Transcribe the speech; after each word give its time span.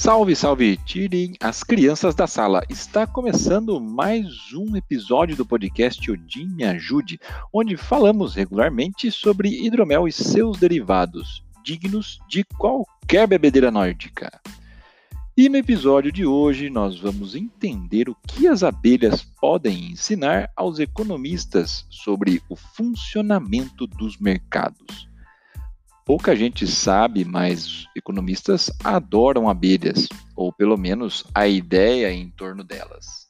Salve, 0.00 0.36
salve! 0.36 0.76
Tirem 0.86 1.34
as 1.40 1.64
crianças 1.64 2.14
da 2.14 2.28
sala. 2.28 2.62
Está 2.70 3.04
começando 3.04 3.80
mais 3.80 4.28
um 4.54 4.76
episódio 4.76 5.34
do 5.34 5.44
podcast 5.44 6.08
Odin 6.08 6.46
Me 6.50 6.62
Ajude, 6.62 7.18
onde 7.52 7.76
falamos 7.76 8.36
regularmente 8.36 9.10
sobre 9.10 9.48
hidromel 9.48 10.06
e 10.06 10.12
seus 10.12 10.56
derivados, 10.56 11.42
dignos 11.64 12.20
de 12.28 12.44
qualquer 12.44 13.26
bebedeira 13.26 13.72
nórdica. 13.72 14.30
E 15.36 15.48
no 15.48 15.56
episódio 15.56 16.12
de 16.12 16.24
hoje 16.24 16.70
nós 16.70 16.96
vamos 17.00 17.34
entender 17.34 18.08
o 18.08 18.16
que 18.24 18.46
as 18.46 18.62
abelhas 18.62 19.24
podem 19.40 19.90
ensinar 19.90 20.48
aos 20.54 20.78
economistas 20.78 21.84
sobre 21.90 22.40
o 22.48 22.54
funcionamento 22.54 23.84
dos 23.84 24.16
mercados. 24.16 25.07
Pouca 26.08 26.34
gente 26.34 26.66
sabe, 26.66 27.22
mas 27.22 27.84
economistas 27.94 28.70
adoram 28.82 29.46
abelhas, 29.46 30.08
ou 30.34 30.50
pelo 30.50 30.74
menos 30.78 31.22
a 31.34 31.46
ideia 31.46 32.10
em 32.10 32.30
torno 32.30 32.64
delas. 32.64 33.28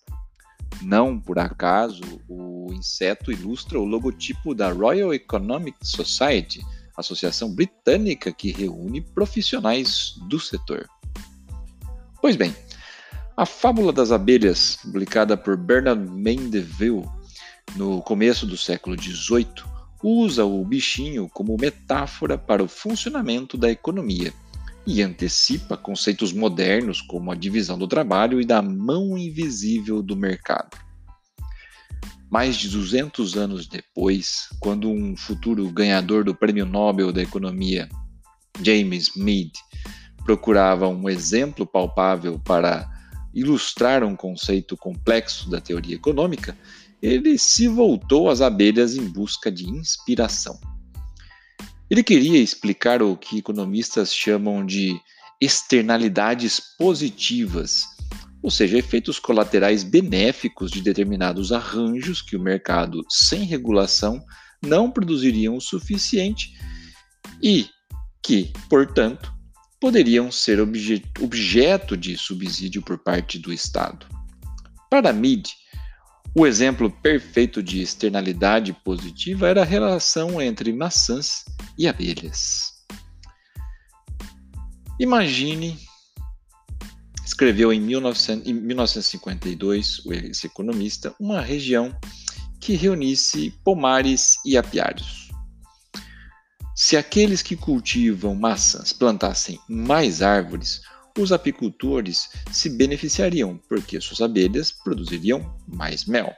Não 0.80 1.18
por 1.18 1.40
acaso, 1.40 2.04
o 2.28 2.72
inseto 2.72 3.32
ilustra 3.32 3.80
o 3.80 3.84
logotipo 3.84 4.54
da 4.54 4.70
Royal 4.70 5.12
Economic 5.12 5.76
Society, 5.82 6.64
associação 6.96 7.52
britânica 7.52 8.32
que 8.32 8.52
reúne 8.52 9.00
profissionais 9.00 10.14
do 10.28 10.38
setor. 10.38 10.88
Pois 12.22 12.36
bem, 12.36 12.54
a 13.36 13.44
Fábula 13.44 13.92
das 13.92 14.12
Abelhas, 14.12 14.76
publicada 14.76 15.36
por 15.36 15.56
Bernard 15.56 16.08
Mandeville 16.08 17.08
no 17.74 18.00
começo 18.02 18.46
do 18.46 18.56
século 18.56 18.96
XVIII, 18.96 19.77
usa 20.02 20.44
o 20.44 20.64
bichinho 20.64 21.28
como 21.28 21.56
metáfora 21.60 22.38
para 22.38 22.62
o 22.62 22.68
funcionamento 22.68 23.56
da 23.56 23.70
economia 23.70 24.32
e 24.86 25.02
antecipa 25.02 25.76
conceitos 25.76 26.32
modernos 26.32 27.02
como 27.02 27.30
a 27.30 27.34
divisão 27.34 27.78
do 27.78 27.86
trabalho 27.86 28.40
e 28.40 28.44
da 28.44 28.62
mão 28.62 29.18
invisível 29.18 30.02
do 30.02 30.16
mercado. 30.16 30.78
Mais 32.30 32.56
de 32.56 32.68
200 32.68 33.36
anos 33.36 33.66
depois, 33.66 34.48
quando 34.60 34.90
um 34.90 35.16
futuro 35.16 35.68
ganhador 35.70 36.24
do 36.24 36.34
Prêmio 36.34 36.64
Nobel 36.64 37.12
da 37.12 37.22
Economia, 37.22 37.88
James 38.62 39.14
Mead, 39.16 39.52
procurava 40.24 40.88
um 40.88 41.08
exemplo 41.08 41.66
palpável 41.66 42.38
para 42.38 42.88
ilustrar 43.34 44.02
um 44.02 44.16
conceito 44.16 44.76
complexo 44.76 45.50
da 45.50 45.60
teoria 45.60 45.96
econômica, 45.96 46.56
ele 47.02 47.38
se 47.38 47.68
voltou 47.68 48.28
às 48.28 48.40
abelhas 48.40 48.96
em 48.96 49.08
busca 49.08 49.50
de 49.50 49.68
inspiração. 49.68 50.58
Ele 51.90 52.02
queria 52.02 52.38
explicar 52.38 53.02
o 53.02 53.16
que 53.16 53.38
economistas 53.38 54.12
chamam 54.12 54.64
de 54.64 55.00
externalidades 55.40 56.60
positivas, 56.76 57.84
ou 58.42 58.50
seja, 58.50 58.78
efeitos 58.78 59.18
colaterais 59.18 59.82
benéficos 59.82 60.70
de 60.70 60.80
determinados 60.80 61.52
arranjos 61.52 62.20
que 62.20 62.36
o 62.36 62.40
mercado 62.40 63.04
sem 63.08 63.44
regulação 63.44 64.22
não 64.62 64.90
produziriam 64.90 65.56
o 65.56 65.60
suficiente 65.60 66.52
e 67.42 67.66
que, 68.22 68.52
portanto, 68.68 69.32
poderiam 69.80 70.30
ser 70.30 70.60
objeto 70.60 71.96
de 71.96 72.16
subsídio 72.16 72.82
por 72.82 72.98
parte 72.98 73.38
do 73.38 73.52
Estado. 73.52 74.06
Para 74.90 75.12
Mead, 75.12 75.48
o 76.34 76.46
exemplo 76.46 76.90
perfeito 76.90 77.62
de 77.62 77.80
externalidade 77.80 78.74
positiva 78.84 79.48
era 79.48 79.62
a 79.62 79.64
relação 79.64 80.38
entre 80.40 80.72
maçãs 80.72 81.44
e 81.76 81.88
abelhas. 81.88 82.74
Imagine, 85.00 85.76
escreveu 87.24 87.72
em, 87.72 87.80
1952 87.80 90.02
esse 90.06 90.46
economista, 90.46 91.12
uma 91.20 91.40
região 91.40 91.92
que 92.60 92.74
reunisse 92.74 93.50
pomares 93.64 94.36
e 94.44 94.56
apiários. 94.56 95.28
Se 96.74 96.96
aqueles 96.96 97.42
que 97.42 97.56
cultivam 97.56 98.34
maçãs 98.34 98.92
plantassem 98.92 99.60
mais 99.68 100.22
árvores, 100.22 100.80
os 101.16 101.32
apicultores 101.32 102.30
se 102.50 102.70
beneficiariam, 102.70 103.60
porque 103.68 104.00
suas 104.00 104.20
abelhas 104.20 104.70
produziriam 104.70 105.54
mais 105.66 106.04
mel. 106.04 106.34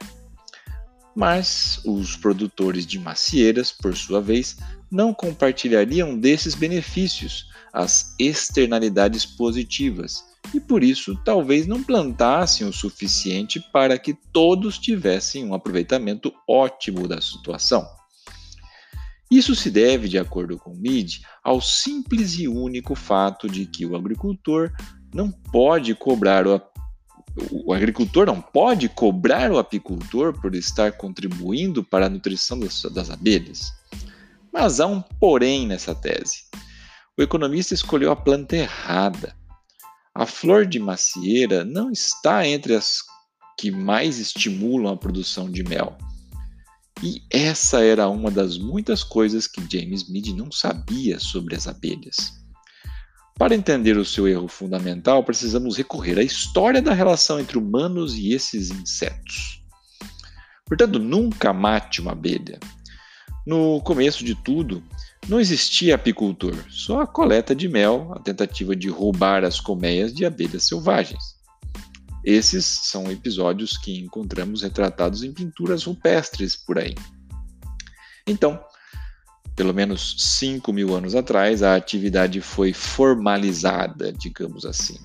Mas 1.15 1.81
os 1.85 2.15
produtores 2.15 2.85
de 2.85 2.97
macieiras, 2.97 3.71
por 3.71 3.95
sua 3.95 4.21
vez, 4.21 4.57
não 4.89 5.13
compartilhariam 5.13 6.17
desses 6.17 6.55
benefícios, 6.55 7.49
as 7.73 8.15
externalidades 8.19 9.25
positivas, 9.25 10.23
e 10.53 10.59
por 10.59 10.83
isso 10.83 11.15
talvez 11.23 11.67
não 11.67 11.83
plantassem 11.83 12.67
o 12.67 12.73
suficiente 12.73 13.59
para 13.71 13.97
que 13.97 14.13
todos 14.33 14.77
tivessem 14.77 15.45
um 15.45 15.53
aproveitamento 15.53 16.33
ótimo 16.47 17.07
da 17.07 17.21
situação. 17.21 17.87
Isso 19.31 19.55
se 19.55 19.71
deve, 19.71 20.09
de 20.09 20.17
acordo 20.17 20.57
com 20.57 20.75
Mead, 20.75 21.21
ao 21.41 21.61
simples 21.61 22.37
e 22.37 22.49
único 22.49 22.93
fato 22.95 23.47
de 23.47 23.65
que 23.65 23.85
o 23.85 23.95
agricultor 23.95 24.69
não 25.13 25.31
pode 25.31 25.95
cobrar 25.95 26.45
o, 26.45 26.61
o 27.65 27.73
agricultor 27.73 28.25
não 28.25 28.41
pode 28.41 28.89
cobrar 28.89 29.49
o 29.49 29.57
apicultor 29.57 30.37
por 30.39 30.53
estar 30.53 30.91
contribuindo 30.91 31.81
para 31.81 32.07
a 32.07 32.09
nutrição 32.09 32.59
das 32.59 33.09
abelhas. 33.09 33.71
Mas 34.51 34.81
há 34.81 34.87
um 34.87 35.01
porém 35.01 35.65
nessa 35.65 35.95
tese. 35.95 36.43
O 37.17 37.21
economista 37.21 37.73
escolheu 37.73 38.11
a 38.11 38.15
planta 38.17 38.57
errada. 38.57 39.33
A 40.13 40.25
flor 40.25 40.65
de 40.65 40.77
macieira 40.77 41.63
não 41.63 41.89
está 41.89 42.45
entre 42.45 42.75
as 42.75 42.99
que 43.57 43.71
mais 43.71 44.19
estimulam 44.19 44.91
a 44.93 44.97
produção 44.97 45.49
de 45.49 45.63
mel. 45.63 45.97
E 47.03 47.23
essa 47.31 47.83
era 47.83 48.07
uma 48.07 48.29
das 48.29 48.57
muitas 48.57 49.03
coisas 49.03 49.47
que 49.47 49.61
James 49.61 50.07
Mead 50.07 50.33
não 50.33 50.51
sabia 50.51 51.19
sobre 51.19 51.55
as 51.55 51.67
abelhas. 51.67 52.39
Para 53.37 53.55
entender 53.55 53.97
o 53.97 54.05
seu 54.05 54.27
erro 54.27 54.47
fundamental, 54.47 55.23
precisamos 55.23 55.75
recorrer 55.75 56.19
à 56.19 56.23
história 56.23 56.79
da 56.79 56.93
relação 56.93 57.39
entre 57.39 57.57
humanos 57.57 58.13
e 58.13 58.33
esses 58.33 58.69
insetos. 58.69 59.63
Portanto, 60.63 60.99
nunca 60.99 61.51
mate 61.51 62.01
uma 62.01 62.11
abelha. 62.11 62.59
No 63.47 63.81
começo 63.81 64.23
de 64.23 64.35
tudo, 64.35 64.83
não 65.27 65.39
existia 65.39 65.95
apicultor, 65.95 66.55
só 66.69 67.01
a 67.01 67.07
coleta 67.07 67.55
de 67.55 67.67
mel, 67.67 68.13
a 68.15 68.19
tentativa 68.19 68.75
de 68.75 68.89
roubar 68.89 69.43
as 69.43 69.59
colmeias 69.59 70.13
de 70.13 70.23
abelhas 70.23 70.67
selvagens. 70.67 71.40
Esses 72.23 72.65
são 72.65 73.11
episódios 73.11 73.77
que 73.77 73.99
encontramos 73.99 74.61
retratados 74.61 75.23
em 75.23 75.33
pinturas 75.33 75.83
rupestres 75.83 76.55
por 76.55 76.77
aí. 76.77 76.95
Então, 78.27 78.59
pelo 79.55 79.73
menos 79.73 80.15
5 80.39 80.71
mil 80.71 80.95
anos 80.95 81.15
atrás, 81.15 81.63
a 81.63 81.75
atividade 81.75 82.39
foi 82.41 82.73
formalizada, 82.73 84.13
digamos 84.13 84.65
assim. 84.65 84.97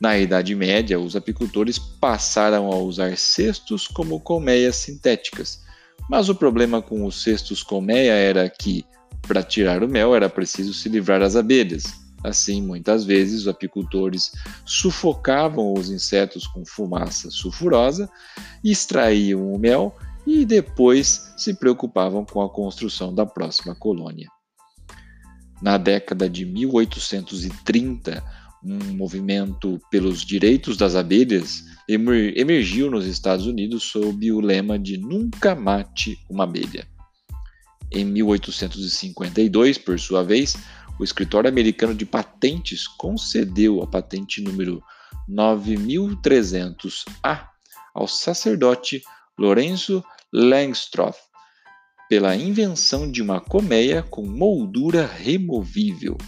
Na 0.00 0.18
Idade 0.18 0.54
Média, 0.54 0.98
os 0.98 1.14
apicultores 1.14 1.78
passaram 1.78 2.72
a 2.72 2.76
usar 2.76 3.16
cestos 3.16 3.86
como 3.86 4.18
colmeias 4.18 4.76
sintéticas, 4.76 5.62
mas 6.10 6.28
o 6.28 6.34
problema 6.34 6.82
com 6.82 7.06
os 7.06 7.22
cestos 7.22 7.62
colmeia 7.62 8.12
era 8.12 8.48
que, 8.50 8.84
para 9.22 9.42
tirar 9.42 9.82
o 9.84 9.88
mel, 9.88 10.14
era 10.14 10.28
preciso 10.28 10.74
se 10.74 10.88
livrar 10.88 11.20
das 11.20 11.36
abelhas, 11.36 12.01
Assim, 12.24 12.62
muitas 12.62 13.04
vezes, 13.04 13.42
os 13.42 13.48
apicultores 13.48 14.32
sufocavam 14.64 15.74
os 15.74 15.90
insetos 15.90 16.46
com 16.46 16.64
fumaça 16.64 17.30
sulfurosa, 17.30 18.08
extraíam 18.62 19.52
o 19.52 19.58
mel 19.58 19.96
e 20.26 20.44
depois 20.44 21.32
se 21.36 21.54
preocupavam 21.54 22.24
com 22.24 22.40
a 22.40 22.48
construção 22.48 23.14
da 23.14 23.26
próxima 23.26 23.74
colônia. 23.74 24.28
Na 25.60 25.78
década 25.78 26.28
de 26.28 26.44
1830, 26.44 28.22
um 28.64 28.96
movimento 28.96 29.80
pelos 29.90 30.22
direitos 30.22 30.76
das 30.76 30.94
abelhas 30.94 31.64
emergiu 31.88 32.90
nos 32.90 33.06
Estados 33.06 33.46
Unidos 33.46 33.82
sob 33.84 34.30
o 34.30 34.40
lema 34.40 34.78
de 34.78 34.96
Nunca 34.96 35.54
mate 35.54 36.16
uma 36.30 36.44
abelha. 36.44 36.86
Em 37.90 38.04
1852, 38.04 39.78
por 39.78 39.98
sua 40.00 40.22
vez, 40.22 40.56
o 40.98 41.04
escritório 41.04 41.48
americano 41.48 41.94
de 41.94 42.04
patentes 42.04 42.86
concedeu 42.86 43.82
a 43.82 43.86
patente 43.86 44.40
número 44.40 44.82
9300A 45.28 47.46
ao 47.94 48.08
sacerdote 48.08 49.02
Lorenzo 49.38 50.04
Langstroth 50.32 51.16
pela 52.08 52.34
invenção 52.36 53.10
de 53.10 53.22
uma 53.22 53.40
colmeia 53.40 54.02
com 54.02 54.26
moldura 54.26 55.06
removível. 55.06 56.18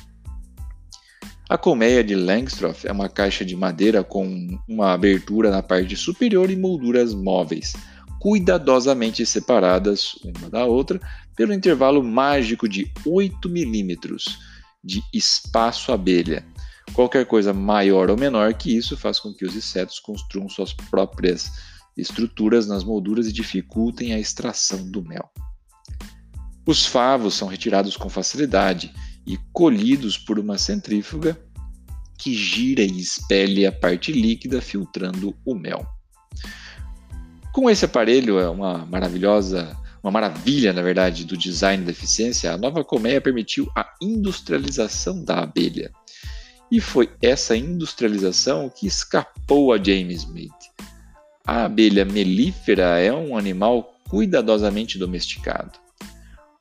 A 1.48 1.58
colmeia 1.58 2.02
de 2.02 2.14
Langstroth 2.14 2.86
é 2.86 2.92
uma 2.92 3.08
caixa 3.08 3.44
de 3.44 3.54
madeira 3.54 4.02
com 4.02 4.58
uma 4.66 4.94
abertura 4.94 5.50
na 5.50 5.62
parte 5.62 5.94
superior 5.94 6.50
e 6.50 6.56
molduras 6.56 7.12
móveis, 7.12 7.74
cuidadosamente 8.18 9.26
separadas 9.26 10.14
uma 10.24 10.48
da 10.48 10.64
outra 10.64 10.98
pelo 11.36 11.52
intervalo 11.52 12.02
mágico 12.02 12.66
de 12.66 12.90
8 13.04 13.46
milímetros 13.50 14.38
de 14.84 15.02
espaço 15.12 15.92
abelha, 15.92 16.44
Qualquer 16.92 17.26
coisa 17.26 17.52
maior 17.52 18.10
ou 18.10 18.16
menor 18.16 18.54
que 18.54 18.76
isso 18.76 18.96
faz 18.96 19.18
com 19.18 19.32
que 19.32 19.44
os 19.44 19.56
insetos 19.56 19.98
construam 19.98 20.48
suas 20.48 20.72
próprias 20.72 21.50
estruturas 21.96 22.66
nas 22.66 22.84
molduras 22.84 23.26
e 23.26 23.32
dificultem 23.32 24.12
a 24.12 24.18
extração 24.18 24.90
do 24.90 25.02
mel. 25.02 25.30
Os 26.66 26.86
favos 26.86 27.34
são 27.34 27.48
retirados 27.48 27.96
com 27.96 28.08
facilidade 28.08 28.92
e 29.26 29.38
colhidos 29.52 30.18
por 30.18 30.38
uma 30.38 30.58
centrífuga 30.58 31.38
que 32.18 32.34
gira 32.34 32.82
e 32.82 33.00
expele 33.00 33.66
a 33.66 33.72
parte 33.72 34.12
líquida, 34.12 34.60
filtrando 34.60 35.36
o 35.44 35.54
mel. 35.54 35.86
Com 37.52 37.68
esse 37.68 37.84
aparelho, 37.84 38.38
é 38.38 38.48
uma 38.48 38.86
maravilhosa, 38.86 39.76
uma 40.04 40.10
maravilha, 40.10 40.70
na 40.70 40.82
verdade, 40.82 41.24
do 41.24 41.34
design 41.34 41.82
da 41.82 41.90
eficiência, 41.90 42.52
a 42.52 42.58
nova 42.58 42.84
colmeia 42.84 43.22
permitiu 43.22 43.66
a 43.74 43.90
industrialização 44.02 45.24
da 45.24 45.38
abelha. 45.38 45.90
E 46.70 46.78
foi 46.78 47.10
essa 47.22 47.56
industrialização 47.56 48.68
que 48.68 48.86
escapou 48.86 49.72
a 49.72 49.82
James 49.82 50.24
Smith. 50.24 50.52
A 51.46 51.64
abelha 51.64 52.04
melífera 52.04 52.98
é 52.98 53.10
um 53.10 53.34
animal 53.34 53.94
cuidadosamente 54.10 54.98
domesticado. 54.98 55.78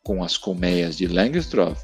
Com 0.01 0.23
as 0.23 0.37
colmeias 0.37 0.95
de 0.95 1.05
Langstroth, 1.07 1.83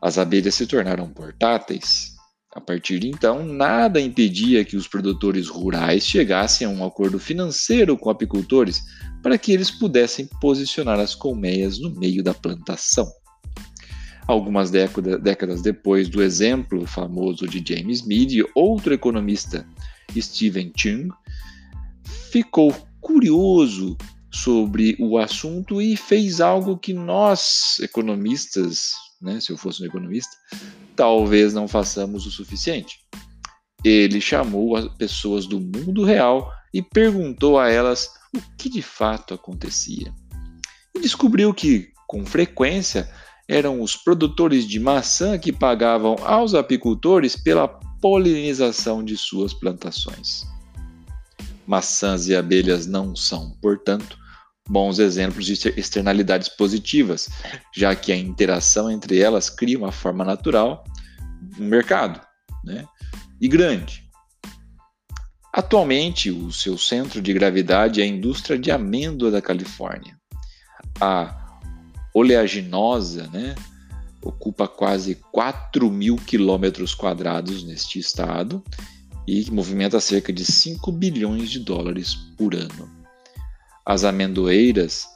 as 0.00 0.16
abelhas 0.16 0.54
se 0.54 0.66
tornaram 0.66 1.10
portáteis, 1.10 2.13
a 2.54 2.60
partir 2.60 3.00
de 3.00 3.08
então, 3.08 3.44
nada 3.44 4.00
impedia 4.00 4.64
que 4.64 4.76
os 4.76 4.86
produtores 4.86 5.48
rurais 5.48 6.06
chegassem 6.06 6.64
a 6.66 6.70
um 6.70 6.84
acordo 6.86 7.18
financeiro 7.18 7.98
com 7.98 8.10
apicultores 8.10 8.80
para 9.22 9.36
que 9.36 9.50
eles 9.52 9.72
pudessem 9.72 10.28
posicionar 10.40 11.00
as 11.00 11.14
colmeias 11.14 11.80
no 11.80 11.90
meio 11.96 12.22
da 12.22 12.32
plantação. 12.32 13.10
Algumas 14.26 14.70
décadas 14.70 15.62
depois 15.62 16.08
do 16.08 16.22
exemplo 16.22 16.86
famoso 16.86 17.46
de 17.46 17.62
James 17.66 18.06
Mead, 18.06 18.44
outro 18.54 18.94
economista, 18.94 19.66
Stephen 20.16 20.72
Chung, 20.76 21.08
ficou 22.30 22.72
curioso 23.00 23.96
sobre 24.32 24.96
o 24.98 25.18
assunto 25.18 25.82
e 25.82 25.96
fez 25.96 26.40
algo 26.40 26.78
que 26.78 26.92
nós, 26.92 27.78
economistas, 27.80 28.92
né, 29.20 29.40
se 29.40 29.50
eu 29.50 29.56
fosse 29.56 29.82
um 29.82 29.86
economista, 29.86 30.36
talvez 30.96 31.52
não 31.52 31.68
façamos 31.68 32.26
o 32.26 32.30
suficiente. 32.30 32.98
Ele 33.84 34.20
chamou 34.20 34.76
as 34.76 34.88
pessoas 34.96 35.46
do 35.46 35.60
mundo 35.60 36.04
real 36.04 36.50
e 36.72 36.82
perguntou 36.82 37.58
a 37.58 37.70
elas 37.70 38.10
o 38.34 38.40
que 38.56 38.68
de 38.68 38.82
fato 38.82 39.34
acontecia. 39.34 40.12
E 40.94 41.00
descobriu 41.00 41.52
que, 41.52 41.88
com 42.06 42.24
frequência, 42.24 43.10
eram 43.48 43.80
os 43.82 43.96
produtores 43.96 44.66
de 44.66 44.80
maçã 44.80 45.38
que 45.38 45.52
pagavam 45.52 46.16
aos 46.22 46.54
apicultores 46.54 47.36
pela 47.36 47.68
polinização 47.68 49.04
de 49.04 49.16
suas 49.16 49.52
plantações. 49.52 50.44
Maçãs 51.66 52.28
e 52.28 52.34
abelhas 52.34 52.86
não 52.86 53.14
são, 53.14 53.56
portanto, 53.60 54.18
bons 54.68 54.98
exemplos 54.98 55.44
de 55.44 55.52
externalidades 55.78 56.48
positivas, 56.48 57.28
já 57.74 57.94
que 57.94 58.12
a 58.12 58.16
interação 58.16 58.90
entre 58.90 59.20
elas 59.20 59.50
cria 59.50 59.78
uma 59.78 59.92
forma 59.92 60.24
natural, 60.24 60.84
um 61.58 61.64
mercado, 61.64 62.20
né? 62.64 62.84
E 63.40 63.48
grande. 63.48 64.04
Atualmente, 65.52 66.30
o 66.30 66.50
seu 66.50 66.76
centro 66.76 67.22
de 67.22 67.32
gravidade 67.32 68.00
é 68.00 68.04
a 68.04 68.08
indústria 68.08 68.58
de 68.58 68.70
amêndoa 68.70 69.30
da 69.30 69.40
Califórnia. 69.40 70.18
A 71.00 71.60
oleaginosa, 72.12 73.28
né, 73.28 73.54
ocupa 74.22 74.66
quase 74.66 75.16
4 75.30 75.90
mil 75.90 76.16
quilômetros 76.16 76.94
quadrados 76.94 77.62
neste 77.64 77.98
estado 77.98 78.64
e 79.26 79.50
movimenta 79.50 80.00
cerca 80.00 80.32
de 80.32 80.44
5 80.44 80.90
bilhões 80.92 81.50
de 81.50 81.60
dólares 81.60 82.14
por 82.36 82.54
ano. 82.54 83.03
As 83.86 84.02
amendoeiras 84.02 85.06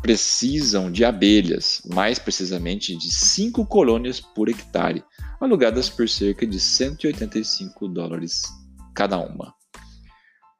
precisam 0.00 0.90
de 0.90 1.04
abelhas, 1.04 1.82
mais 1.86 2.18
precisamente 2.18 2.96
de 2.96 3.12
5 3.12 3.66
colônias 3.66 4.20
por 4.20 4.48
hectare, 4.48 5.04
alugadas 5.40 5.90
por 5.90 6.08
cerca 6.08 6.46
de 6.46 6.60
185 6.60 7.88
dólares 7.88 8.44
cada 8.94 9.18
uma. 9.18 9.52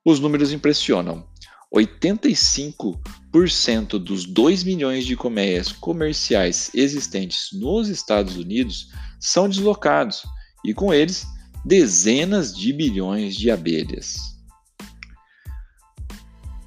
Os 0.05 0.21
números 0.21 0.53
impressionam. 0.53 1.27
85% 1.75 3.99
dos 3.99 4.27
2 4.27 4.63
milhões 4.63 5.07
de 5.07 5.17
colmeias 5.17 5.73
comerciais 5.73 6.71
existentes 6.75 7.49
nos 7.53 7.89
Estados 7.89 8.37
Unidos 8.37 8.91
são 9.19 9.49
deslocados 9.49 10.23
e, 10.65 10.75
com 10.75 10.95
eles, 10.95 11.27
dezenas 11.65 12.55
de 12.55 12.73
bilhões 12.73 13.35
de 13.35 13.51
abelhas. 13.51 14.34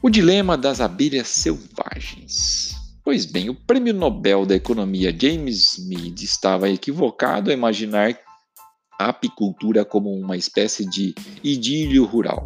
O 0.02 0.10
dilema 0.10 0.56
das 0.56 0.80
abelhas 0.80 1.28
selvagens. 1.28 2.76
Pois 3.04 3.26
bem, 3.26 3.50
o 3.50 3.56
prêmio 3.56 3.94
Nobel 3.94 4.46
da 4.46 4.56
Economia 4.56 5.16
James 5.18 5.76
Mead 5.88 6.24
estava 6.24 6.70
equivocado 6.70 7.50
a 7.50 7.54
imaginar 7.54 8.16
a 9.00 9.10
apicultura 9.10 9.84
como 9.84 10.12
uma 10.12 10.38
espécie 10.38 10.88
de 10.88 11.16
idílio 11.44 12.06
rural. 12.06 12.46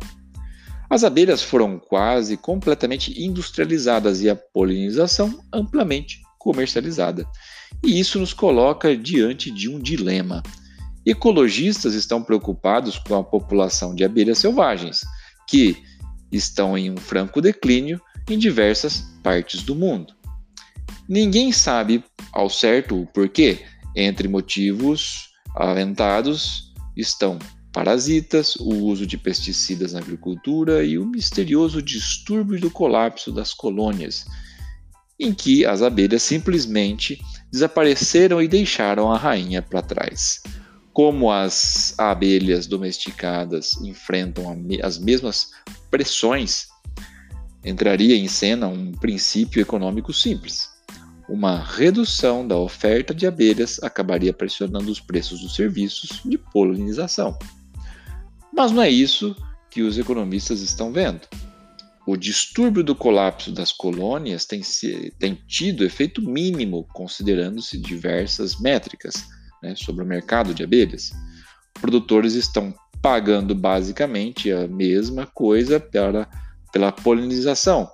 As 0.89 1.03
abelhas 1.03 1.42
foram 1.42 1.77
quase 1.77 2.38
completamente 2.38 3.21
industrializadas 3.21 4.21
e 4.21 4.30
a 4.30 4.36
polinização 4.36 5.42
amplamente 5.51 6.21
comercializada. 6.39 7.25
E 7.83 8.00
isso 8.00 8.19
nos 8.19 8.33
coloca 8.33 8.95
diante 8.95 9.51
de 9.51 9.69
um 9.69 9.77
dilema. 9.77 10.42
Ecologistas 11.06 11.95
estão 11.95 12.24
preocupados 12.24 12.98
com 12.98 13.15
a 13.15 13.24
população 13.24 13.94
de 13.94 14.03
abelhas 14.03 14.38
selvagens, 14.38 15.01
que, 15.48 15.77
estão 16.31 16.78
em 16.78 16.89
um 16.89 16.98
franco 16.98 17.42
declínio 17.42 18.01
em 18.30 18.38
diversas 18.38 19.04
partes 19.24 19.63
do 19.63 19.75
mundo. 19.75 20.13
Ninguém 21.07 21.51
sabe 21.51 22.04
ao 22.31 22.50
certo 22.50 23.01
o 23.01 23.06
porquê. 23.07 23.60
Entre 23.95 24.28
motivos 24.28 25.30
aventados 25.56 26.72
estão 26.95 27.38
parasitas, 27.74 28.56
o 28.56 28.74
uso 28.86 29.06
de 29.06 29.18
pesticidas 29.18 29.94
na 29.94 30.00
agricultura 30.00 30.83
e 30.83 30.98
o 30.98 31.06
misterioso 31.06 31.81
distúrbio 31.81 32.60
do 32.60 32.72
colapso 32.72 33.31
das 33.31 33.54
colônias, 33.54 34.25
em 35.19 35.34
que 35.34 35.66
as 35.66 35.81
abelhas 35.81 36.24
simplesmente 36.24 37.20
desapareceram 37.51 38.41
e 38.41 38.48
deixaram 38.48 39.12
a 39.12 39.17
rainha 39.17 39.62
para 39.62 39.82
trás 39.82 40.41
como 40.94 41.32
as 41.32 41.98
abelhas 41.98 42.67
domesticadas 42.67 43.74
enfrentam 43.82 44.46
as 44.84 44.98
mesmas 44.98 45.51
pressões, 45.91 46.67
entraria 47.63 48.15
em 48.15 48.27
cena 48.27 48.67
um 48.67 48.91
princípio 48.93 49.62
econômico 49.62 50.13
simples. 50.13 50.69
Uma 51.29 51.63
redução 51.63 52.48
da 52.48 52.57
oferta 52.57 53.13
de 53.13 53.27
abelhas 53.27 53.81
acabaria 53.83 54.33
pressionando 54.33 54.91
os 54.91 55.00
preços 55.00 55.41
dos 55.41 55.55
serviços 55.55 56.21
de 56.25 56.38
polinização. 56.38 57.38
Mas 58.51 58.71
não 58.71 58.81
é 58.81 58.89
isso 58.89 59.36
que 59.69 59.81
os 59.81 59.98
economistas 59.98 60.62
estão 60.62 60.91
vendo. 60.91 61.21
O 62.05 62.17
distúrbio 62.17 62.83
do 62.83 62.95
colapso 62.95 63.51
das 63.51 63.71
colônias 63.71 64.43
tem, 64.43 64.62
tem 65.19 65.36
tido 65.48 65.86
efeito 65.86 66.21
mínimo, 66.21 66.86
considerando-se 66.91 67.77
diversas 67.77 68.60
métricas 68.60 69.24
né, 69.62 69.75
sobre 69.75 70.03
o 70.03 70.07
mercado 70.07 70.53
de 70.53 70.63
abelhas, 70.63 71.12
produtores 71.79 72.33
estão 72.33 72.74
pagando 73.01 73.55
basicamente 73.55 74.51
a 74.51 74.67
mesma 74.67 75.25
coisa 75.25 75.79
pela, 75.79 76.29
pela 76.72 76.91
polinização 76.91 77.89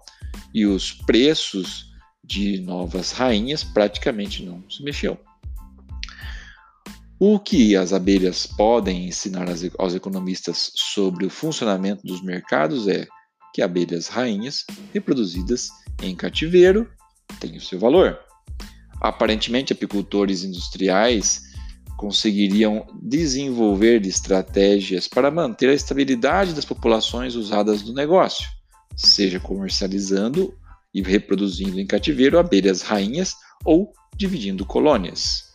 e 0.54 0.66
os 0.66 0.92
preços 0.92 1.88
de 2.24 2.60
novas 2.60 3.12
rainhas 3.12 3.64
praticamente 3.64 4.44
não 4.44 4.64
se 4.70 4.84
mexeu. 4.84 5.18
O 7.20 7.40
que 7.40 7.76
as 7.76 7.94
abelhas 7.94 8.46
podem 8.46 9.08
ensinar 9.08 9.48
aos 9.80 9.96
economistas 9.96 10.72
sobre 10.76 11.26
o 11.26 11.30
funcionamento 11.30 12.06
dos 12.06 12.22
mercados 12.22 12.88
é 12.88 13.08
que 13.54 13.62
abelhas 13.62 14.08
rainhas 14.08 14.66
reproduzidas 14.94 15.70
em 16.04 16.16
cativeiro 16.16 16.88
têm 17.40 17.58
o 17.58 17.62
seu 17.62 17.80
valor. 17.80 18.20
Aparentemente, 19.02 19.74
apicultores 19.74 20.44
industriais 20.44 21.47
conseguiriam 21.98 22.86
desenvolver 23.02 24.06
estratégias 24.06 25.08
para 25.08 25.32
manter 25.32 25.70
a 25.70 25.74
estabilidade 25.74 26.54
das 26.54 26.64
populações 26.64 27.36
usadas 27.36 27.82
no 27.82 27.94
negócio, 27.94 28.48
seja 28.96 29.40
comercializando 29.40 30.54
e 30.94 31.02
reproduzindo 31.02 31.80
em 31.80 31.88
cativeiro 31.88 32.38
abelhas 32.38 32.84
rainhas 32.84 33.36
ou 33.66 33.92
dividindo 34.16 34.66
colônias. 34.66 35.52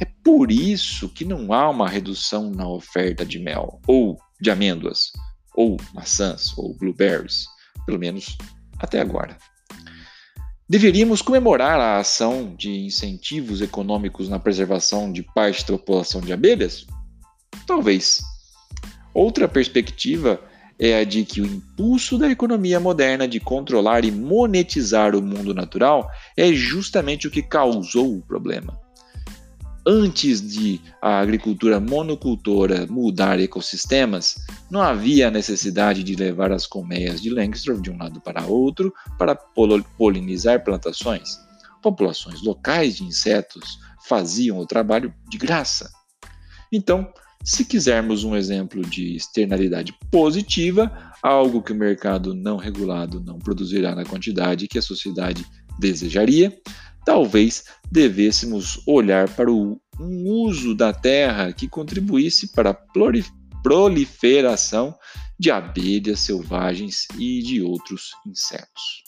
É 0.00 0.06
por 0.24 0.50
isso 0.50 1.08
que 1.08 1.24
não 1.24 1.52
há 1.52 1.68
uma 1.68 1.88
redução 1.88 2.50
na 2.50 2.68
oferta 2.68 3.24
de 3.24 3.38
mel, 3.38 3.80
ou 3.86 4.16
de 4.40 4.50
amêndoas, 4.50 5.12
ou 5.54 5.76
maçãs, 5.92 6.56
ou 6.56 6.76
blueberries, 6.76 7.44
pelo 7.84 7.98
menos 7.98 8.36
até 8.78 9.00
agora. 9.00 9.36
Deveríamos 10.70 11.22
comemorar 11.22 11.80
a 11.80 11.96
ação 11.96 12.54
de 12.54 12.70
incentivos 12.70 13.62
econômicos 13.62 14.28
na 14.28 14.38
preservação 14.38 15.10
de 15.10 15.22
parte 15.22 15.62
da 15.62 15.78
população 15.78 16.20
de 16.20 16.30
abelhas? 16.30 16.86
Talvez. 17.66 18.20
Outra 19.14 19.48
perspectiva 19.48 20.38
é 20.78 20.98
a 20.98 21.04
de 21.04 21.24
que 21.24 21.40
o 21.40 21.46
impulso 21.46 22.18
da 22.18 22.28
economia 22.28 22.78
moderna 22.78 23.26
de 23.26 23.40
controlar 23.40 24.04
e 24.04 24.10
monetizar 24.10 25.16
o 25.16 25.22
mundo 25.22 25.54
natural 25.54 26.06
é 26.36 26.52
justamente 26.52 27.26
o 27.26 27.30
que 27.30 27.42
causou 27.42 28.18
o 28.18 28.22
problema. 28.22 28.78
Antes 29.90 30.46
de 30.46 30.82
a 31.00 31.18
agricultura 31.18 31.80
monocultora 31.80 32.86
mudar 32.90 33.40
ecossistemas, 33.40 34.34
não 34.70 34.82
havia 34.82 35.30
necessidade 35.30 36.04
de 36.04 36.14
levar 36.14 36.52
as 36.52 36.66
colmeias 36.66 37.22
de 37.22 37.30
Langstroth 37.30 37.80
de 37.80 37.90
um 37.90 37.96
lado 37.96 38.20
para 38.20 38.44
outro 38.44 38.92
para 39.16 39.34
polinizar 39.34 40.62
plantações. 40.62 41.38
Populações 41.82 42.42
locais 42.42 42.96
de 42.96 43.04
insetos 43.04 43.78
faziam 44.06 44.58
o 44.58 44.66
trabalho 44.66 45.10
de 45.26 45.38
graça. 45.38 45.90
Então, 46.70 47.10
se 47.42 47.64
quisermos 47.64 48.24
um 48.24 48.36
exemplo 48.36 48.82
de 48.82 49.16
externalidade 49.16 49.94
positiva, 50.10 50.92
algo 51.22 51.62
que 51.62 51.72
o 51.72 51.76
mercado 51.76 52.34
não 52.34 52.58
regulado 52.58 53.20
não 53.24 53.38
produzirá 53.38 53.94
na 53.94 54.04
quantidade 54.04 54.68
que 54.68 54.76
a 54.76 54.82
sociedade 54.82 55.46
desejaria, 55.80 56.54
talvez 57.08 57.64
devêssemos 57.90 58.86
olhar 58.86 59.30
para 59.30 59.50
o, 59.50 59.80
um 59.98 60.28
uso 60.28 60.74
da 60.74 60.92
terra 60.92 61.54
que 61.54 61.66
contribuísse 61.66 62.52
para 62.52 62.68
a 62.68 62.76
proliferação 63.62 64.94
de 65.40 65.50
abelhas 65.50 66.20
selvagens 66.20 67.06
e 67.16 67.42
de 67.42 67.62
outros 67.62 68.10
insetos. 68.26 69.02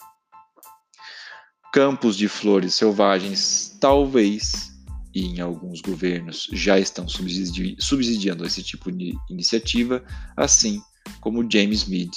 Campos 1.75 2.17
de 2.17 2.27
flores 2.27 2.75
selvagens 2.75 3.77
talvez 3.79 4.71
e 5.15 5.27
em 5.27 5.41
alguns 5.41 5.83
governos 5.83 6.49
já 6.55 6.79
estão 6.79 7.07
subsidi 7.07 7.77
subsidiando 7.79 8.47
esse 8.47 8.63
tipo 8.63 8.91
de 8.91 9.13
iniciativa, 9.29 10.03
assim 10.39 10.81
como 11.21 11.47
James 11.51 11.85
Mead 11.85 12.11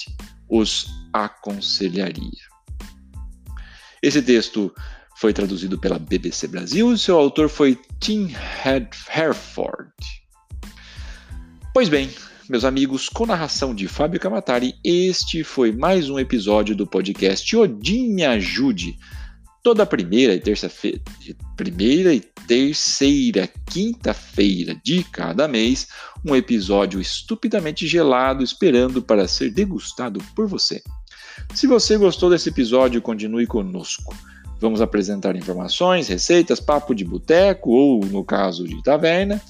os 0.49 0.87
aconselharia. 1.11 2.53
Esse 4.01 4.21
texto 4.21 4.73
foi 5.23 5.31
traduzido 5.31 5.79
pela 5.79 5.97
BBC 5.97 6.49
Brasil 6.49 6.91
e 6.91 6.99
seu 6.99 7.17
autor 7.17 7.47
foi 7.47 7.79
Tim 8.01 8.35
Herford. 9.15 9.93
Pois 11.73 11.87
bem, 11.87 12.09
meus 12.49 12.65
amigos, 12.65 13.07
com 13.07 13.25
narração 13.25 13.73
de 13.73 13.87
Fábio 13.87 14.19
Camatari, 14.19 14.75
este 14.83 15.41
foi 15.41 15.71
mais 15.71 16.09
um 16.09 16.19
episódio 16.19 16.75
do 16.75 16.85
podcast 16.85 17.55
Odin 17.55 18.13
Me 18.13 18.25
Ajude 18.25 18.97
toda 19.63 19.85
primeira 19.85 20.35
e 20.35 20.41
terça-feira, 20.41 20.99
primeira 21.55 22.13
e 22.13 22.19
terceira 22.45 23.49
quinta-feira 23.71 24.75
de 24.83 25.05
cada 25.05 25.47
mês, 25.47 25.87
um 26.27 26.35
episódio 26.35 26.99
estupidamente 26.99 27.87
gelado 27.87 28.43
esperando 28.43 29.01
para 29.01 29.25
ser 29.25 29.51
degustado 29.51 30.21
por 30.35 30.47
você. 30.47 30.83
Se 31.53 31.65
você 31.65 31.97
gostou 31.97 32.29
desse 32.29 32.49
episódio, 32.49 33.01
continue 33.01 33.47
conosco. 33.47 34.13
Vamos 34.63 34.79
apresentar 34.79 35.35
informações, 35.35 36.07
receitas, 36.07 36.61
papo 36.61 36.95
de 36.95 37.03
boteco 37.03 37.69
ou, 37.69 38.05
no 38.05 38.23
caso 38.23 38.65
de 38.65 38.81
taverna, 38.81 39.41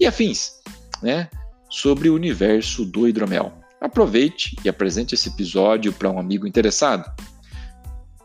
e 0.00 0.04
afins, 0.04 0.54
né, 1.00 1.30
sobre 1.70 2.10
o 2.10 2.16
universo 2.16 2.84
do 2.84 3.06
hidromel. 3.06 3.52
Aproveite 3.80 4.56
e 4.64 4.68
apresente 4.68 5.14
esse 5.14 5.28
episódio 5.28 5.92
para 5.92 6.10
um 6.10 6.18
amigo 6.18 6.48
interessado. 6.48 7.08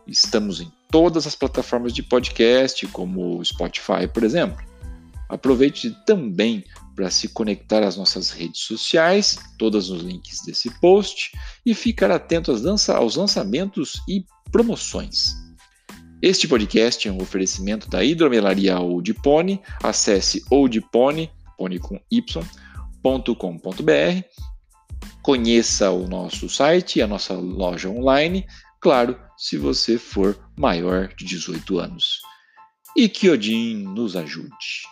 Estamos 0.07 0.59
em 0.59 0.71
todas 0.89 1.27
as 1.27 1.35
plataformas 1.35 1.93
de 1.93 2.01
podcast, 2.01 2.87
como 2.87 3.37
o 3.37 3.45
Spotify, 3.45 4.07
por 4.11 4.23
exemplo. 4.23 4.65
Aproveite 5.29 5.95
também 6.07 6.63
para 6.95 7.11
se 7.11 7.27
conectar 7.27 7.83
às 7.83 7.97
nossas 7.97 8.31
redes 8.31 8.61
sociais, 8.61 9.37
todos 9.59 9.91
os 9.91 10.01
links 10.01 10.39
desse 10.43 10.71
post, 10.79 11.29
e 11.63 11.75
ficar 11.75 12.09
atento 12.09 12.51
aos 12.51 13.15
lançamentos 13.15 14.01
e 14.09 14.25
promoções. 14.51 15.50
Este 16.21 16.47
podcast 16.47 17.07
é 17.07 17.11
um 17.11 17.21
oferecimento 17.21 17.89
da 17.89 18.03
hidromelaria 18.03 18.79
Old 18.79 19.13
Pony. 19.15 19.59
Acesse 19.81 20.43
oldpony, 20.49 21.31
pony 21.57 21.79
com 21.79 21.99
y.com.br. 22.11 23.03
Conheça 25.23 25.89
o 25.91 26.07
nosso 26.07 26.47
site 26.49 26.99
e 26.99 27.01
a 27.01 27.07
nossa 27.07 27.33
loja 27.33 27.89
online 27.89 28.45
claro, 28.81 29.17
se 29.37 29.57
você 29.57 29.97
for 29.97 30.37
maior 30.57 31.07
de 31.15 31.23
18 31.23 31.79
anos. 31.79 32.19
E 32.97 33.07
que 33.07 33.29
Odin 33.29 33.83
nos 33.83 34.17
ajude. 34.17 34.90